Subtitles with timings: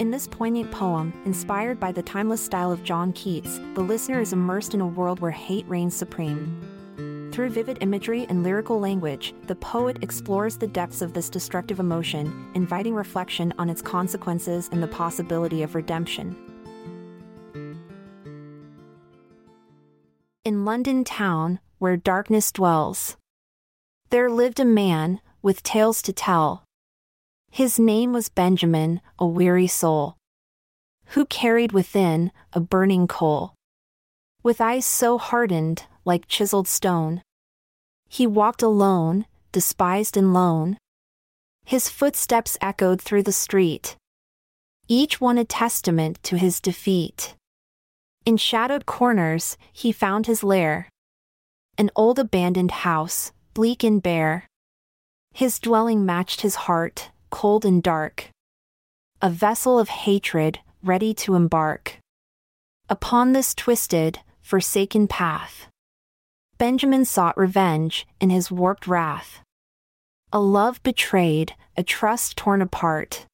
[0.00, 4.32] In this poignant poem, inspired by the timeless style of John Keats, the listener is
[4.32, 7.30] immersed in a world where hate reigns supreme.
[7.32, 12.50] Through vivid imagery and lyrical language, the poet explores the depths of this destructive emotion,
[12.54, 16.34] inviting reflection on its consequences and the possibility of redemption.
[20.44, 23.16] In London town, where darkness dwells,
[24.10, 26.64] there lived a man, with tales to tell.
[27.54, 30.16] His name was Benjamin, a weary soul,
[31.10, 33.54] who carried within a burning coal.
[34.42, 37.22] With eyes so hardened, like chiseled stone,
[38.08, 40.78] he walked alone, despised and lone.
[41.64, 43.94] His footsteps echoed through the street,
[44.88, 47.36] each one a testament to his defeat.
[48.26, 50.88] In shadowed corners, he found his lair.
[51.78, 54.48] An old abandoned house, bleak and bare.
[55.32, 58.30] His dwelling matched his heart, cold and dark.
[59.20, 61.98] A vessel of hatred, ready to embark.
[62.88, 65.66] Upon this twisted, forsaken path,
[66.58, 69.40] Benjamin sought revenge in his warped wrath.
[70.32, 73.26] A love betrayed, a trust torn apart,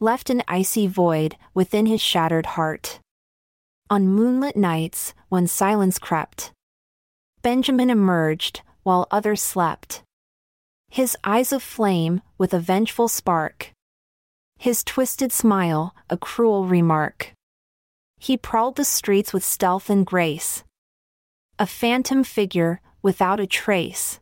[0.00, 3.00] left an icy void within his shattered heart.
[3.90, 6.52] On moonlit nights, when silence crept,
[7.42, 10.02] Benjamin emerged while others slept
[10.90, 13.72] his eyes of flame with a vengeful spark,
[14.58, 17.32] his twisted smile a cruel remark.
[18.18, 20.64] He prowled the streets with stealth and grace,
[21.58, 24.20] a phantom figure without a trace.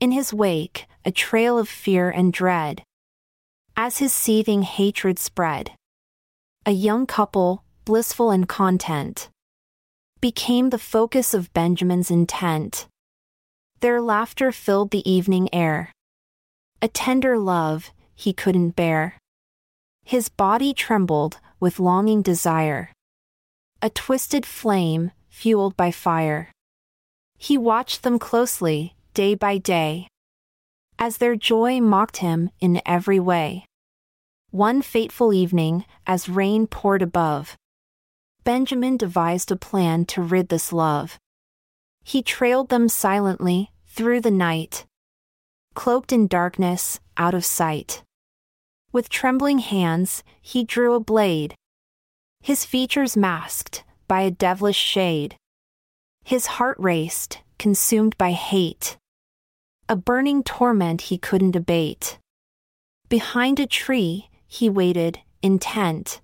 [0.00, 2.82] In his wake, a trail of fear and dread.
[3.76, 5.70] As his seething hatred spread,
[6.66, 9.30] a young couple, blissful and content,
[10.20, 12.86] became the focus of Benjamin's intent.
[13.80, 15.92] Their laughter filled the evening air.
[16.82, 19.18] A tender love he couldn't bear.
[20.04, 22.90] His body trembled with longing desire.
[23.80, 26.50] A twisted flame, fueled by fire.
[27.36, 30.08] He watched them closely, day by day.
[30.98, 33.64] As their joy mocked him in every way.
[34.50, 37.56] One fateful evening, as rain poured above,
[38.42, 41.18] Benjamin devised a plan to rid this love.
[42.08, 44.86] He trailed them silently, through the night.
[45.74, 48.02] Cloaked in darkness, out of sight.
[48.92, 51.54] With trembling hands, he drew a blade.
[52.40, 55.36] His features masked by a devilish shade.
[56.24, 58.96] His heart raced, consumed by hate.
[59.86, 62.18] A burning torment he couldn't abate.
[63.10, 66.22] Behind a tree, he waited, intent.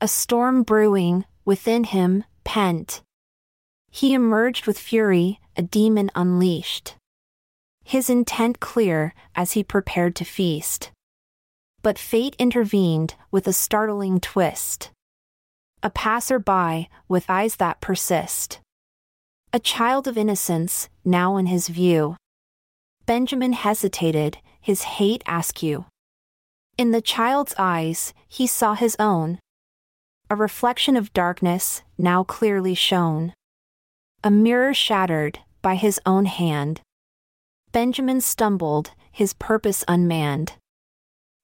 [0.00, 3.02] A storm brewing, within him, pent.
[3.96, 6.96] He emerged with fury, a demon unleashed.
[7.82, 10.90] His intent clear as he prepared to feast.
[11.80, 14.90] But fate intervened with a startling twist.
[15.82, 18.60] A passer-by with eyes that persist.
[19.54, 22.16] A child of innocence, now in his view.
[23.06, 25.86] Benjamin hesitated, his hate askew.
[26.76, 29.38] In the child's eyes, he saw his own.
[30.28, 33.32] A reflection of darkness, now clearly shown
[34.26, 36.80] a mirror shattered by his own hand.
[37.70, 40.54] Benjamin stumbled, his purpose unmanned.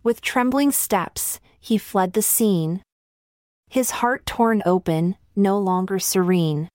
[0.03, 2.83] With trembling steps, he fled the scene.
[3.71, 6.69] His heart torn open, no longer serene.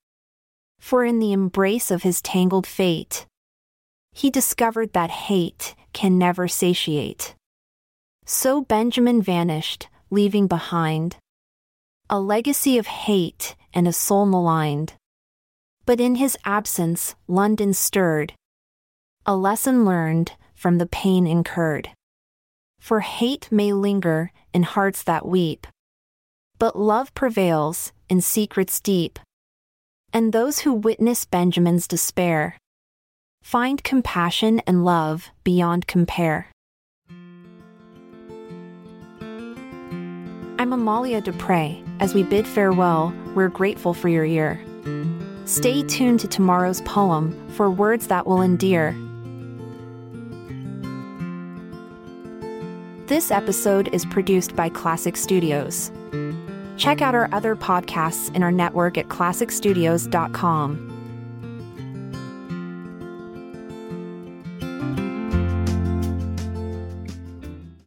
[0.79, 3.25] For in the embrace of his tangled fate,
[4.13, 7.35] he discovered that hate can never satiate.
[8.25, 11.17] So Benjamin vanished, leaving behind
[12.09, 14.93] a legacy of hate and a soul maligned.
[15.87, 18.33] But in his absence, London stirred.
[19.25, 21.91] A lesson learned from the pain incurred.
[22.81, 25.65] For hate may linger in hearts that weep.
[26.59, 29.17] But love prevails in secrets deep.
[30.11, 32.57] And those who witness Benjamin's despair
[33.41, 36.51] find compassion and love beyond compare.
[40.59, 41.81] I'm Amalia Dupre.
[42.01, 44.66] As we bid farewell, we're grateful for your ear.
[45.47, 48.91] Stay tuned to tomorrow's poem for words that will endear.
[53.07, 55.89] This episode is produced by Klassic Studios.
[56.75, 60.96] Check out our other podcasts in our network at klassicstudios.com.